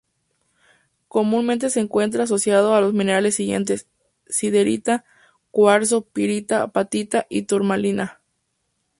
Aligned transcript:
Comúnmente 1.07 1.69
se 1.69 1.79
encuentra 1.79 2.23
asociado 2.23 2.73
a 2.73 2.81
los 2.81 2.91
minerales 2.91 3.35
siguientes: 3.35 3.85
siderita, 4.25 5.05
cuarzo, 5.51 6.05
pirita, 6.05 6.63
apatita 6.63 7.27
y 7.29 7.43
turmalina. 7.43 8.19